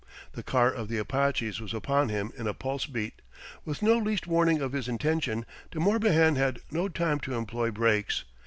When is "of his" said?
4.59-4.87